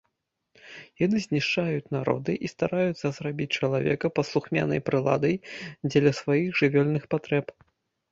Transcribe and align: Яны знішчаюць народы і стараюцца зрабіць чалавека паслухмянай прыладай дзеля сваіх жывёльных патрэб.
Яны 1.05 1.17
знішчаюць 1.25 1.91
народы 1.95 2.33
і 2.47 2.49
стараюцца 2.53 3.11
зрабіць 3.17 3.47
чалавека 3.59 4.11
паслухмянай 4.21 4.79
прыладай 4.87 5.35
дзеля 5.89 6.11
сваіх 6.21 6.49
жывёльных 6.63 7.03
патрэб. 7.13 7.45